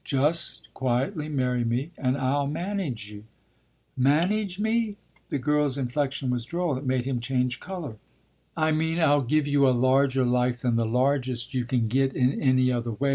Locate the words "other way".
12.71-13.09